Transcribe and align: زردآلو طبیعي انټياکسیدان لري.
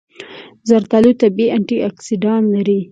زردآلو 0.69 1.11
طبیعي 1.21 1.53
انټياکسیدان 1.57 2.41
لري. 2.53 2.77